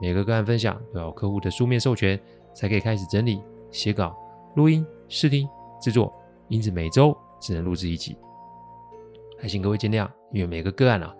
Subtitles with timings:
[0.00, 2.18] 每个个案分享都要客户的书面授权，
[2.54, 4.16] 才可以开始整理、写稿、
[4.56, 5.48] 录音、试听、
[5.80, 6.12] 制作，
[6.48, 8.16] 因此每周只能录制一集，
[9.38, 10.08] 还请各位见谅。
[10.30, 11.14] 因为每个个案啊，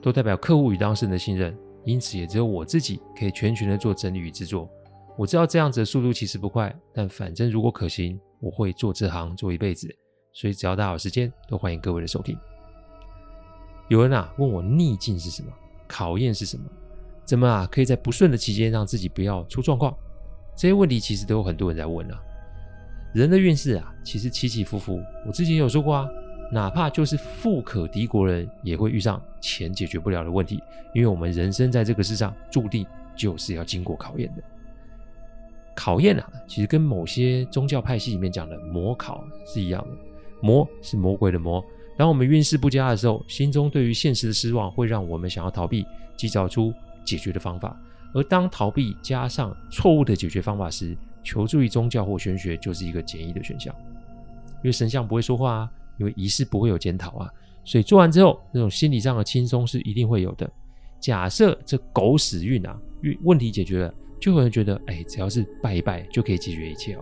[0.00, 4.70] 都代表客户与当事人的信任，因此也只有我自己可以全权的做整理与制作。
[5.16, 9.88] 我知道这样子的速度其实不快，但反正如果可行，我会做这行做一辈子，
[10.32, 12.38] 所以只要大家有时间，都欢迎各位的收听。
[13.88, 15.48] 有人啊问我逆境是什么，
[15.88, 16.64] 考验是什么？
[17.24, 19.96] 怎么啊，可以在不顺的期间让自己不要出状况？
[20.56, 22.20] 这些问题其实都有很多人在问啊。
[23.12, 25.00] 人的运势啊，其实起起伏伏。
[25.26, 26.08] 我之前有说过啊，
[26.52, 30.60] 哪怕就是富可敌国人，也会遇上钱解决不了的问题。
[30.94, 34.42] 因为我们人生在这个世上，注定就是要经过考验的。
[35.74, 39.96] 考验啊，其实跟某些宗教派系里面讲的魔考是一样的。
[40.40, 41.64] 魔是魔鬼的魔。
[41.96, 46.72] 当我们运势不佳的时候，心中对于现实的失望，会让我们想要逃避，及找出
[47.04, 47.78] 解决的方法，
[48.12, 53.74] 而当逃避加上错误的解决方法时，求助于宗教或玄学就是一个简易的选项。
[54.56, 57.30] 因为神像不会说话啊，因为仪式不会有检讨啊，
[57.64, 60.50] 所以做完之后，那种心理上的轻松是一定会有的。
[61.00, 67.00] 假设这狗屎运啊，运问题解决了，就有人觉得，哎，只要是拜一拜就可以解决一切哦。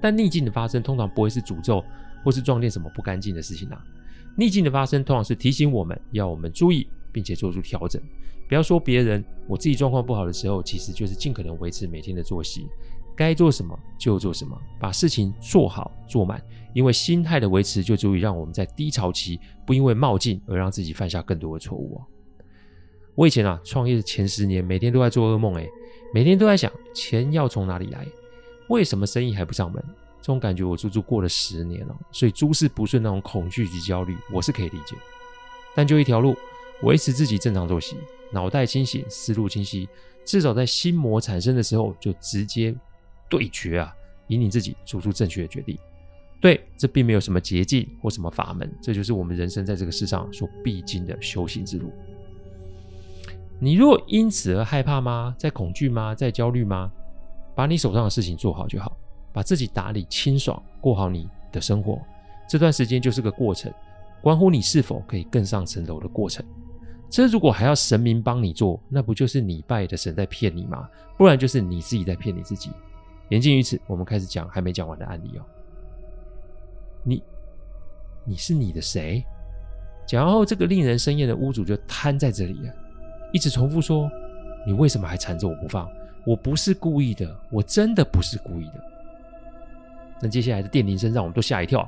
[0.00, 1.84] 但逆境的发生通常不会是诅咒
[2.24, 3.80] 或是撞见什么不干净的事情啊，
[4.36, 6.88] 逆境的发生通常是提醒我们要我们注意。
[7.12, 8.00] 并且做出调整，
[8.48, 12.66] 不要说别人，我自己状况不好的时候，其实就是尽可能维持每天的作息，
[13.16, 16.42] 该做什么就做什么，把事情做好做满，
[16.74, 22.06] 因为心态的维持就足以让我们在低潮期不因为冒进而让自己犯下更多的错误哦。
[23.14, 25.68] 我以前啊创业的前十年，每天都在做噩梦，诶，
[26.14, 28.06] 每天都在想钱要从哪里来，
[28.68, 29.82] 为什么生意还不上门？
[30.20, 34.94] 这种感觉我足足过了十年了，所以诸事不顺那种恐惧及焦虑，我是可以理解，
[35.74, 36.36] 但就一条路。
[36.82, 37.96] 维持自己正常作息，
[38.32, 39.88] 脑袋清醒，思路清晰，
[40.24, 42.74] 至少在心魔产生的时候就直接
[43.28, 43.94] 对决啊，
[44.28, 45.76] 引领自己做出正确的决定。
[46.40, 51.92] 对，这并没有什么捷径或什么法门，这就是我们人生在这个世上所必经的修行之路。
[53.58, 55.34] 你若因此而害怕吗？
[55.36, 56.14] 在恐惧吗？
[56.14, 56.92] 在焦虑吗？
[57.56, 58.96] 把你手上的事情做好就好，
[59.32, 62.00] 把自己打理清爽，过好你的生活。
[62.48, 63.74] 这段时间就是个过程，
[64.22, 66.46] 关乎你是否可以更上层楼的过程。
[67.10, 70.88] 这如果还要神明帮你做，那不就是你拜的神在骗你吗？
[71.16, 72.70] 不然就是你自己在骗你自己。
[73.30, 75.42] 言尽于此，我们开始讲还没讲完的案例哦。
[77.02, 77.22] 你，
[78.24, 79.24] 你是你的谁？
[80.06, 82.72] 讲完后，这个令人生厌的屋主就瘫在这里了，
[83.32, 84.10] 一直重复说
[84.66, 85.88] ：“你为什么还缠着我不放？
[86.26, 88.84] 我不是故意的，我真的不是故意的。”
[90.20, 91.86] 那接下来的电铃声让我们都吓一跳，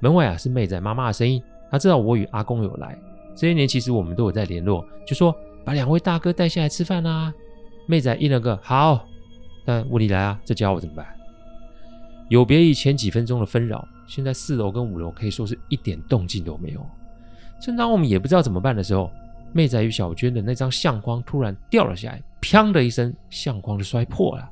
[0.00, 2.98] 门外啊是妹仔妈妈的声音，她知道我与阿公有来。
[3.34, 5.34] 这些年其实我们都有在联络，就说
[5.64, 7.32] 把两位大哥带下来吃饭啊。
[7.86, 9.04] 妹仔应了个好，
[9.64, 11.06] 但问题来啊，这家伙怎么办？
[12.28, 16.86] 有别于前几分钟的纷扰，现在四楼跟五楼可以说是一点动静都没有。
[17.60, 19.10] 正当我们也不知道怎么办的时候，
[19.52, 24.48] 妹仔与小娟的那张相框突然掉了下来，砰的一声，相框就摔破了。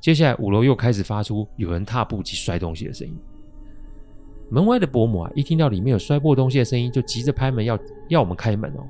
[0.00, 3.16] 接下来五楼又开始发出有人踏步及摔东西的声音。
[4.50, 7.78] 门外的伯母啊，一听到里面有摔破东西的声音，就急着拍门要
[8.08, 8.84] 要我们开门哦。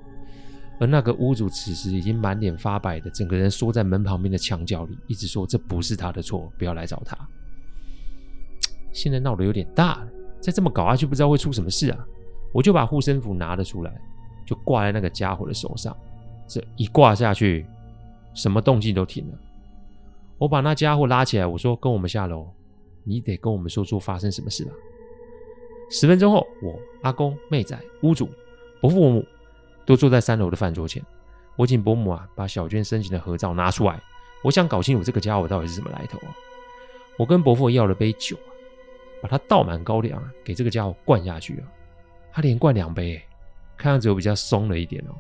[0.80, 7.14] 而那个屋主此时已经满脸发白的，整个人缩在门旁边的墙角里，一直说这不是他的错，不要来找他。
[8.90, 10.08] 现在闹得有点大了，
[10.40, 11.98] 再这么搞下去，不知道会出什么事啊！
[12.52, 13.92] 我就把护身符拿了出来，
[14.46, 15.94] 就挂在那个家伙的手上。
[16.48, 17.66] 这一挂下去，
[18.32, 19.38] 什么动静都停了。
[20.38, 22.48] 我把那家伙拉起来，我说：“跟我们下楼，
[23.04, 24.72] 你得跟我们说说发生什么事了。”
[25.90, 28.30] 十分钟后，我阿公、妹仔、屋主、
[28.80, 29.26] 伯父、伯母
[29.84, 31.02] 都坐在三楼的饭桌前。
[31.56, 34.00] 我请伯母啊，把小娟生前的合照拿出来。
[34.42, 36.34] 我想搞清楚这个家伙到底是什么来头啊！
[37.18, 38.48] 我跟伯父要了杯酒啊，
[39.20, 41.68] 把它倒满高粱啊，给这个家伙灌下去啊。
[42.32, 43.20] 他连灌两杯，
[43.76, 45.12] 看样子我比较松了一点哦。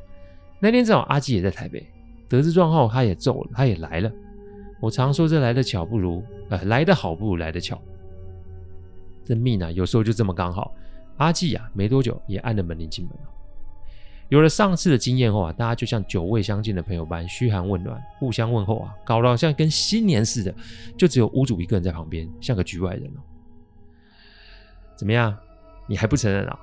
[0.60, 1.84] 那天正好阿基也在台北，
[2.28, 4.10] 得知状后他也走了，他也来了。
[4.80, 7.78] 我常说这来得巧不如，呃，来得好不如来得巧。
[9.30, 10.74] 这命啊，有时候就这么刚好。
[11.18, 13.30] 阿季啊，没多久也按了门铃进门了。
[14.28, 20.52] 有了上次的经验后啊，大家就像久未相见的朋友般嘘寒问暖，互相问候啊，搞得好像跟新年似的。
[20.98, 23.20] 就只有屋主一个人在旁边，像个局外人哦。
[24.96, 25.36] 怎么样？
[25.86, 26.58] 你还不承认啊？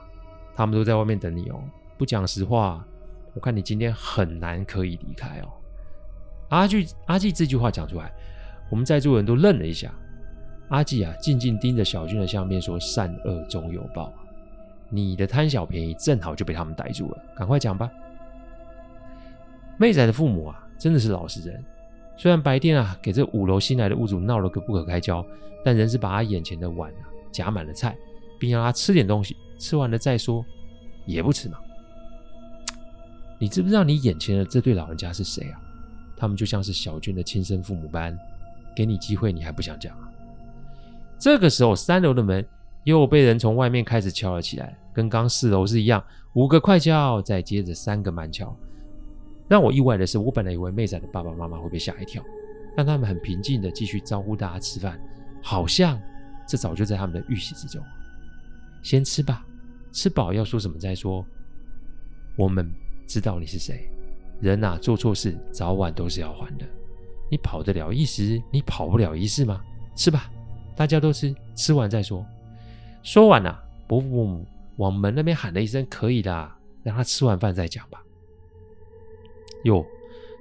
[0.53, 1.63] 他们都在外面等你哦。
[1.97, 2.85] 不讲实话，
[3.33, 5.47] 我看你今天很难可以离开哦。
[6.49, 8.11] 阿季阿季这句话讲出来，
[8.69, 9.93] 我们在座人都愣了一下。
[10.69, 14.13] 阿季啊，静静盯着小俊的相片说：“善恶终有报。”
[14.89, 17.89] 你的贪小便宜正好就被他们逮住了，赶快讲吧。
[19.77, 21.63] 妹仔的父母啊，真的是老实人。
[22.15, 25.25] 虽然白天啊给这五楼新来的屋主闹了个不可开交，
[25.63, 27.95] 但仍是把他眼前的碗啊夹满了菜，
[28.39, 30.43] 并让他吃点东西，吃完了再说，
[31.05, 31.59] 也不迟嘛。
[33.37, 35.61] 你知不知道你眼前的这对老人家是谁啊？
[36.15, 38.17] 他们就像是小娟的亲生父母般，
[38.75, 40.06] 给你机会你还不想讲啊？
[41.19, 42.45] 这个时候，三楼的门。
[42.83, 46.01] 又被人从外面开始敲了起来，跟刚四楼是一样，
[46.35, 48.57] 五个快敲，再接着三个慢敲。
[49.49, 52.23] 让我意外的是，我本来以为妹仔的爸爸妈妈会被吓一跳，
[52.77, 54.97] 但他们很平静的继续招呼大家吃饭，
[55.43, 56.01] 好像
[56.47, 57.83] 这早就在他们的预习之中。
[58.81, 59.45] 先吃吧，
[59.91, 61.25] 吃饱要说什么再说。
[62.37, 62.71] 我们
[63.05, 63.89] 知道你是谁，
[64.39, 66.65] 人呐，做错事早晚都是要还的。
[67.29, 69.59] 你跑得了一时，你跑不了一世吗？
[69.93, 70.31] 吃吧，
[70.77, 72.23] 大家都吃，吃完再说。
[73.01, 74.45] 说完了，伯父伯母
[74.75, 76.51] 往门那边喊了一声：“可以的，
[76.83, 78.01] 让他吃完饭再讲吧。”
[79.65, 79.83] 哟，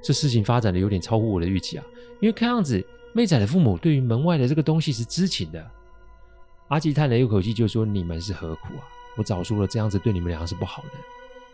[0.02, 1.84] 这事情发展的有点超乎我的预期啊！
[2.20, 2.84] 因为看样子
[3.14, 5.70] 妹仔的父母对于门外的这个东西是知情的。
[6.68, 8.84] 阿吉叹了一口气，就说：“你们是何苦啊？
[9.16, 10.90] 我早说了，这样子对你们俩是不好的。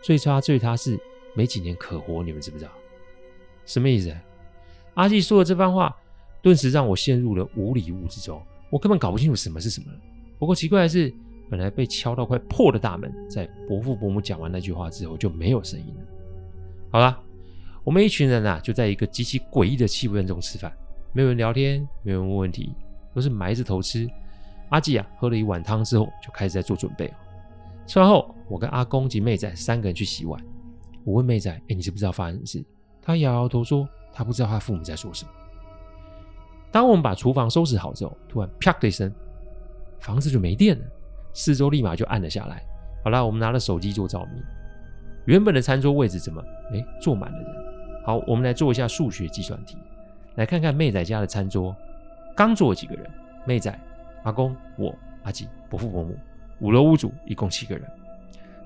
[0.01, 0.99] 最差最差是
[1.33, 2.71] 没几年可活，你们知不知道？
[3.65, 4.13] 什么意思？”
[4.95, 5.95] 阿吉说的这番话，
[6.41, 8.41] 顿时让我陷入了五里雾之中，
[8.73, 9.85] 我根本搞不清楚什么是什么。
[10.39, 11.13] 不过奇怪的是，
[11.47, 16.01] 本来被敲到快破的大门，在伯父伯母讲完那句话之后就没有声音了。
[16.89, 17.21] 好了，
[17.83, 20.73] 我们一群人啊，就在一个极其诡异的气氛中吃饭，
[21.13, 22.73] 没有人聊天，没有人问问题，
[23.13, 24.09] 都是埋着头吃。
[24.69, 27.13] 阿季啊，喝了一碗汤之后，就开始在做准备。
[27.85, 30.43] 吃完后，我跟阿公及妹仔三个人去洗碗。
[31.03, 32.65] 我问妹仔：“哎，你知不知道发生什么事？”
[33.03, 35.31] 他摇摇头说：“他不知道他父母在说什么。”
[36.73, 39.13] 当我们把厨房收拾好之后，突然啪的一声。
[39.99, 40.83] 房子就没电了，
[41.33, 42.61] 四周立马就暗了下来。
[43.05, 44.43] 好啦，我们拿了手机做照明。
[45.25, 46.43] 原本的餐桌位置怎么
[46.73, 47.47] 哎坐满了人？
[48.05, 49.77] 好，我们来做一下数学计算题，
[50.35, 51.73] 来看看妹仔家的餐桌
[52.35, 53.09] 刚坐了几个人？
[53.45, 53.79] 妹仔、
[54.23, 54.93] 阿公、我、
[55.23, 56.17] 阿吉、伯父伯母，
[56.59, 57.87] 五楼屋主一共七个人。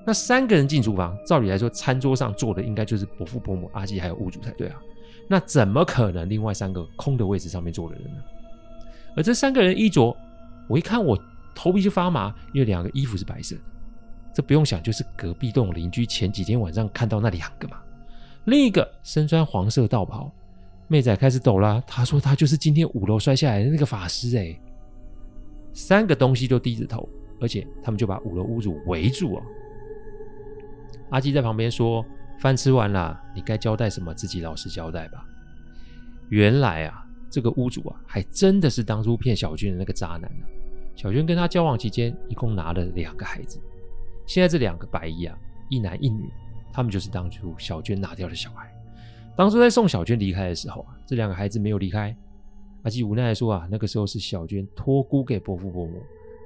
[0.04, 4.80] 那三个人进厨房，照理来说，餐桌上坐的应该就是伯父伯母、阿吉还有屋主才对啊。
[5.28, 8.22] 那怎么可能另外三个空的位置上面坐的人呢？
[9.16, 10.16] 而这三个人衣着。
[10.68, 11.18] 我一看，我
[11.54, 13.62] 头皮就发麻，因为两个衣服是白色的，
[14.34, 17.78] 这不用想，就是隔壁栋邻居前几天晚上看到那两个嘛。
[18.44, 20.30] 另一个身穿黄色道袍，
[20.86, 24.54] 妹仔开始抖啦，他说他就是今天五楼摔下来的那个法师哎。
[25.72, 27.08] 三个东西都低着头，
[27.40, 29.42] 而且他们就把五楼屋主围住啊。
[31.08, 32.04] 阿基在旁边说
[32.38, 35.24] ：“饭吃完了，你该交代什么，自己老实交代吧。”
[36.30, 40.44] 原来啊，这个屋主啊，还真的是当初骗小娟的那个渣男、啊。
[40.94, 43.60] 小娟跟他交往期间，一共拿了两个孩子。
[44.26, 45.38] 现在这两个白衣啊，
[45.70, 46.28] 一男一女，
[46.72, 48.70] 他们就是当初小娟拿掉的小孩。
[49.36, 52.14] 当初在送小娟离开的时候啊，这两个孩子没有离开。
[52.82, 56.02] 阿基无奈说啊，那个时候是小娟托孤给伯父伯母，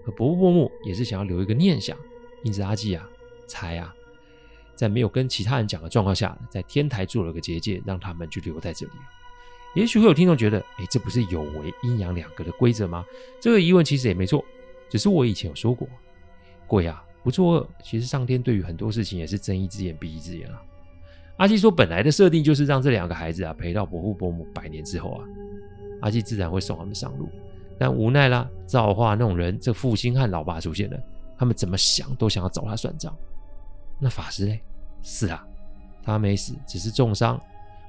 [0.06, 1.96] 而伯父伯母也是想要留一个念想，
[2.44, 3.08] 因此阿基啊，
[3.46, 3.92] 才啊，
[4.74, 8.92] 在没有跟其他人讲的状况下，在天台做了个结界，让他们就留在这里。
[9.74, 13.04] 也许会有听众觉得，哎，这不是有违阴阳两隔的规则吗？
[13.40, 14.44] 这个疑问其实也没错，
[14.90, 15.88] 只是我以前有说过，
[16.66, 20.60] 鬼啊不作恶，其实上天对于很多事情也是睁一只眼闭一只眼啊。
[21.38, 25.24] 阿基说，本来的设定就是让这两个孩子啊陪到伯父伯母百年之后啊，
[26.02, 27.28] 阿基自然会送他们上路，
[27.78, 31.00] 但无奈啦，造化弄人，这负心汉老爸出现了，
[31.38, 33.16] 他们怎么想都想要找他算账。
[34.02, 34.60] 那法师呢？
[35.00, 35.46] 是啊，
[36.02, 37.40] 他没死，只是重伤。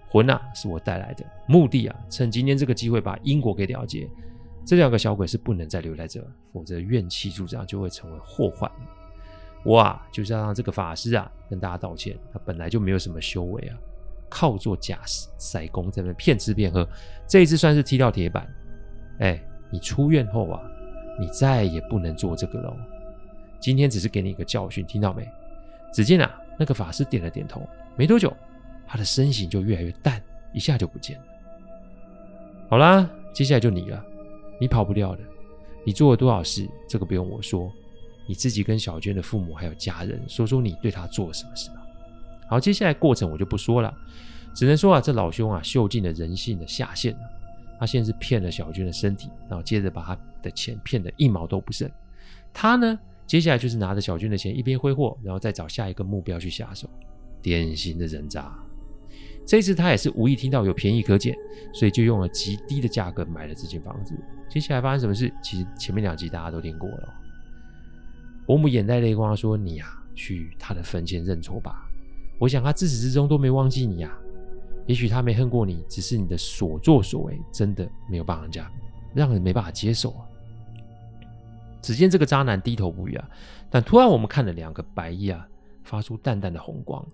[0.07, 4.07] 魂啊，是我带来的，目的啊，趁今天这个机会把因果给了结。
[4.63, 8.71] 这两个小鬼是不能再留在这，否则怨气助长就会成为祸患。
[9.65, 13.77] 我啊，就是要让这个法师啊跟大家道歉，他本来就没有什么修为啊，
[14.29, 16.87] 靠做假赛功在那骗吃骗喝，
[17.27, 18.47] 这一次算是踢到铁板。
[19.17, 20.61] 哎，你出院后啊，
[21.19, 22.75] 你再也不能做这个喽。
[23.59, 25.27] 今天只是给你一个教训，听到没？
[25.93, 27.61] 只见啊，那个法师点了点头，
[27.95, 28.35] 没多久。
[28.85, 30.21] 他的身形就越来越淡，
[30.51, 31.25] 一下就不见了。
[32.69, 34.03] 好啦，接下来就你了，
[34.59, 35.21] 你跑不掉的。
[35.85, 37.71] 你做了多少事，这个不用我说，
[38.27, 41.85] 你自己跟小娟的父母还有家人说说你对他做了什么事吧。
[42.47, 43.93] 好，接下来过程我就不说了，
[44.53, 47.19] 只能说啊，这老兄啊，秀尽了人性的下限了。
[47.79, 51.89] 他先是骗了小娟的身体，然后接着把他的钱骗得一毛都不剩。
[52.53, 56.89] 他呢，接下来就是拿着小军的钱，一边挥霍，然后再找下一个目标去下手。
[57.41, 58.53] 典型的人渣。
[59.45, 61.35] 这次他也是无意听到有便宜可捡，
[61.73, 64.15] 所以就用了极低的价格买了这间房子。
[64.49, 65.33] 接下来发生什么事？
[65.43, 67.13] 其实前面两集大家都听过了。
[68.45, 71.89] 伯母眼带泪光说：“你呀、啊，去他的坟前认错吧。
[72.39, 74.19] 我想他自始至终都没忘记你呀、啊。
[74.85, 78.71] 也许他没恨过你，只是你的所作所为真的没有帮人家，
[79.13, 80.25] 让人没办法接受啊。”
[81.83, 83.29] 只见这个渣男低头不语啊，
[83.69, 85.47] 但突然我们看了两个白衣啊，
[85.83, 87.05] 发出淡淡的红光。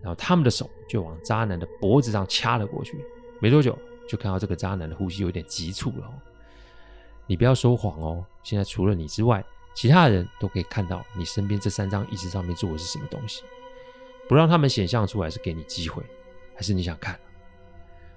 [0.00, 2.98] 然后他们的手就往渣男的脖子上掐了过去，
[3.40, 6.12] 没多久就看到这个渣男的呼吸有点急促了。
[7.26, 13.42] 你不要说谎哦，现在除了你之外，其他人都可以看到你身边这三张椅子上面坐的是什么东西。
[14.28, 16.02] 不让他们显象出来是给你机会，
[16.54, 17.18] 还是你想看？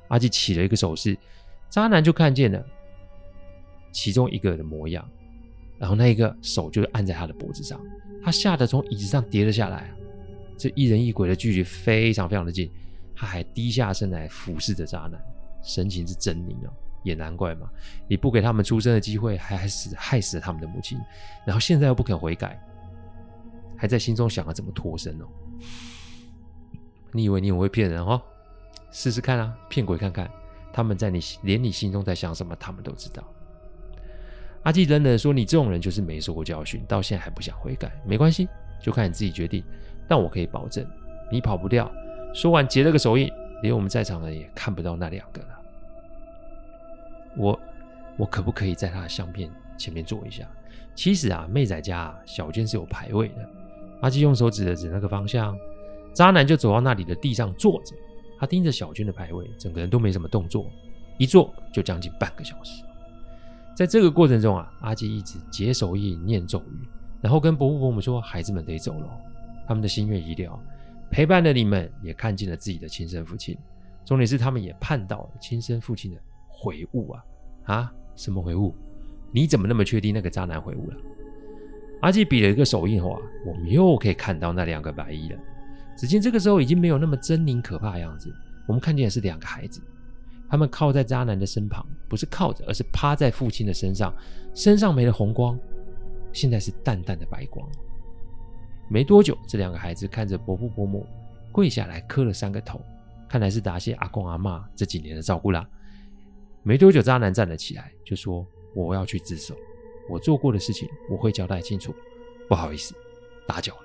[0.07, 1.15] 阿基起了一个手势，
[1.69, 2.63] 渣男就看见了
[3.91, 5.07] 其中一个人的模样，
[5.77, 7.79] 然后那一个手就按在他的脖子上，
[8.23, 9.91] 他吓得从椅子上跌了下来。
[10.57, 12.71] 这一人一鬼的距离非常非常的近，
[13.13, 15.19] 他还低下身来俯视着渣男，
[15.61, 16.71] 神情是狰狞哦，
[17.03, 17.69] 也难怪嘛，
[18.07, 20.97] 你不给他们出生的机会，还还死害死了他们的母亲，
[21.45, 22.57] 然后现在又不肯悔改，
[23.75, 25.25] 还在心中想着怎么脱身哦。
[27.11, 28.21] 你以为你很会骗人哦？
[28.91, 30.31] 试试看啊，骗鬼看看，
[30.71, 33.21] 他们在你连你心中在想什么，他们都知道。
[34.65, 38.49] 阿基冷冷说：“你这种人就是没受过教训，到现在还不想悔改，没关系，
[38.81, 39.63] 就看你自己决定。”
[40.09, 40.85] 但我可以保证，
[41.31, 41.91] 你跑不掉。
[42.33, 43.31] 说完，结了个手印，
[43.61, 45.47] 连我们在场的人也看不到那两个了。
[47.37, 47.59] 我，
[48.17, 50.47] 我可不可以在他的相片前面坐一下？
[50.95, 53.49] 其实啊，妹仔家啊，小娟是有牌位的。
[54.01, 55.55] 阿基用手指了指那个方向，
[56.13, 57.95] 渣男就走到那里的地上坐着。
[58.39, 60.69] 他盯着小娟的牌位，整个人都没什么动作，
[61.17, 62.83] 一坐就将近半个小时。
[63.75, 66.87] 在这个过程中啊，阿基一直解手印、念咒语，
[67.21, 69.07] 然后跟伯父伯母说：“孩子们得走了。”
[69.67, 70.57] 他们的心愿已了，
[71.11, 73.57] 陪伴的你们也看见了自己的亲生父亲。
[74.05, 76.17] 重点是，他们也盼到了亲生父亲的
[76.47, 77.25] 悔悟啊！
[77.63, 78.73] 啊，什么悔悟？
[79.31, 80.97] 你怎么那么确定那个渣男悔悟了？
[82.01, 85.39] 阿基比了一个手印后啊，我们又可以看到那两个白衣了。
[85.97, 88.31] 只见这个时候已经没有那么狰狞可怕的样子，
[88.67, 89.81] 我们看见的是两个孩子，
[90.55, 94.15] 他们靠在渣男的身旁，不是靠着，而是趴在父亲的身上，
[94.53, 95.59] 身上没了红光，
[96.31, 97.69] 现在是淡淡的白光。
[98.89, 101.05] 没多久，这两个孩子看着伯父伯母
[101.51, 102.79] 跪下来磕了三个头，
[103.27, 105.67] 看来是答谢阿公阿嬷这几年的照顾啦。
[106.63, 109.57] 没多久，渣男站了起来，就说：“我要去自首，
[110.09, 111.93] 我做过的事情我会交代清楚，
[112.47, 112.95] 不好意思，
[113.45, 113.81] 打搅了。”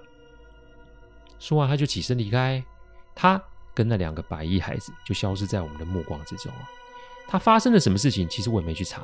[1.41, 2.65] 说完，他就起身离开。
[3.13, 3.43] 他
[3.81, 6.69] 跟那两个白衣孩子就消失在我们的目光之中啊。
[7.27, 8.29] 他发生了什么事情？
[8.29, 9.03] 其实我也没去查。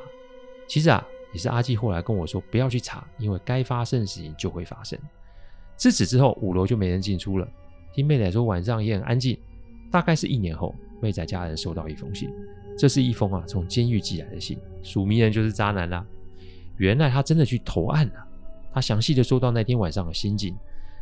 [0.67, 1.03] 其实啊，
[1.33, 4.99] 也是阿基后来跟我说不要去查，因为该发生的事情就会发生。
[5.75, 7.47] 自此之后，五楼就没人进出了。
[7.91, 9.35] 听妹仔说，晚上也很安静。
[9.91, 12.29] 大概是一年后，妹仔家人收到一封信，
[12.77, 16.05] 这是一封啊从监狱寄来的信，署名人就是渣男啦。
[16.77, 18.27] 原来他真的去投案了。
[18.71, 20.55] 他详细的说到那天晚上的心境。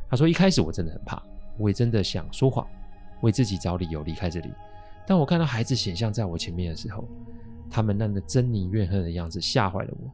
[0.08, 1.22] 他说：“一开始我真的很怕，
[1.58, 2.66] 我也真的想说谎，
[3.26, 4.54] 为自己找理由离开这里。
[5.08, 7.04] 当我看到孩子显像在我前面的时候，
[7.70, 10.12] 他们那个狰狞怨恨的样子吓坏了我。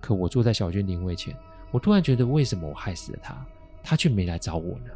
[0.00, 1.34] 可我坐在小娟灵位前，
[1.70, 3.46] 我突然觉得，为什么我害死了她？”
[3.82, 4.90] 他却没来找我呢。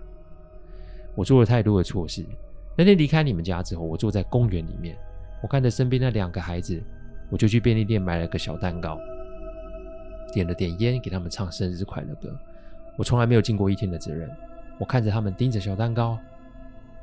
[1.15, 2.23] 我做了太多的错事。
[2.77, 4.95] 那天离开你们家之后，我坐在公园里面，
[5.43, 6.83] 我看着身边那两个孩子，
[7.31, 8.99] 我就去便利店买了个小蛋糕，
[10.35, 12.29] 点了点烟，给他们唱生日快乐歌。
[12.99, 14.31] 我从来没有尽过一天的责任。
[14.79, 16.19] 我看着他们盯着小蛋糕，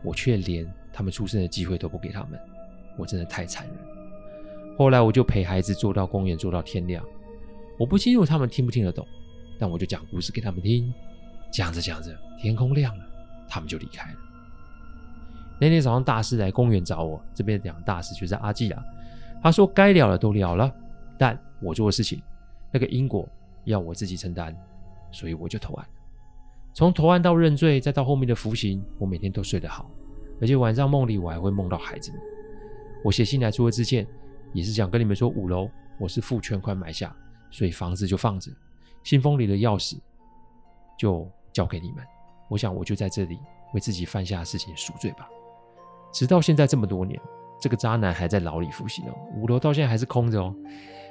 [0.04, 2.40] 我却连他们出生的机会都不给他们。
[2.98, 3.76] 我真的太残忍。
[4.78, 7.04] 后来我就陪孩子坐到公园，坐到天亮。
[7.78, 9.08] 我不清楚他们听不听得懂，
[9.60, 10.94] 但我就讲故事给他们听。
[11.52, 13.04] 讲着讲着，天空亮了，
[13.48, 14.18] 他们就离开了。
[15.60, 18.84] 那天早上，大师来公园找我，这边讲大师就是阿季啊。
[19.44, 20.74] 他说该了的都了了，
[21.18, 22.22] 但我做的事情，
[22.72, 23.28] 那个因果
[23.66, 24.56] 要我自己承担，
[25.12, 25.88] 所以我就投案。
[26.74, 29.90] 从投案到认罪，再到后面的服刑，我每天都睡得好，
[30.40, 32.22] 而且晚上梦里我还会梦到孩子们。
[33.04, 34.08] 我写信来除了致歉，
[34.54, 37.16] 也是想跟你们说，五楼我是付全款买下，
[37.50, 38.52] 所以房子就放着，
[39.04, 40.00] 信封里的钥匙
[40.98, 41.30] 就。
[41.54, 41.98] 交给你们，
[42.48, 43.38] 我想我就在这里
[43.74, 45.28] 为自己犯下的事情赎罪吧。
[46.14, 47.20] 直到现在这么多年，
[47.60, 49.14] 这个渣男还在牢里服刑哦。
[49.36, 50.56] 五楼到现在还是空着哦。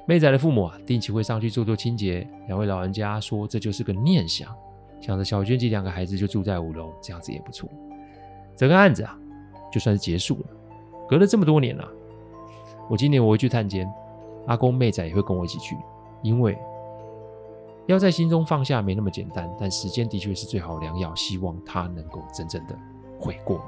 [0.09, 2.27] 妹仔的父母啊，定期会上去做做清洁。
[2.47, 4.57] 两位老人家说这就是个念想，
[5.01, 7.69] 想着小娟及两个孩子就住在五楼，这样子也不错。
[8.57, 9.19] 整个案子啊，
[9.73, 10.47] 就算是结束了。
[11.09, 11.89] 隔了这么多年了，
[12.89, 13.91] 我今年我会去探监，
[14.47, 15.77] 阿公妹仔也会跟我一起去，
[16.23, 16.57] 因为
[17.87, 22.79] 要在心中放下没那么简单，但时间的确是最好良药，希望他能够真正的
[23.19, 23.61] 悔过。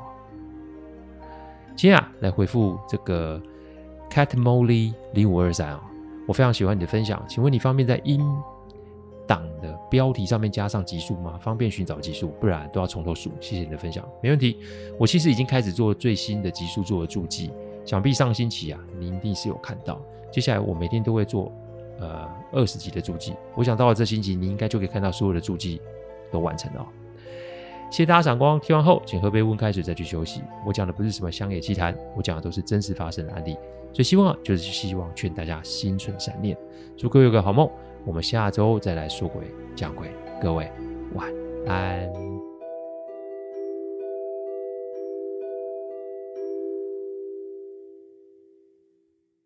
[1.74, 3.42] 今天啊，来回复这个
[4.10, 5.82] Cat Molly 零五二三啊，
[6.28, 8.20] 我非常喜欢你的分享，请问你方便在音
[9.32, 11.38] 档的标题上面加上集数吗？
[11.40, 13.30] 方便寻找集数，不然都要从头数。
[13.40, 14.58] 谢谢你的分享，没问题。
[14.98, 17.50] 我其实已经开始做最新的集数做的注记，
[17.82, 19.98] 想必上星期啊，你一定是有看到。
[20.30, 21.50] 接下来我每天都会做
[21.98, 25.80] 呃二十集的注记，我想到了这星期你应该就可以看到所有的注记
[26.30, 26.86] 都完成了。
[27.90, 30.42] 谢谢大家赏光，听完后请喝杯温开水再去休息。
[30.66, 33.54] 我讲的不是什么乡野奇谈，我讲的都是真实发生的案例，
[33.92, 36.54] 所以希望就是希望劝大家心存善念，
[36.98, 37.70] 祝各位有个好梦。
[38.04, 39.44] 我们下周再来说鬼
[39.76, 40.08] 讲鬼，
[40.40, 40.70] 各位
[41.14, 41.28] 晚
[41.66, 42.21] 安。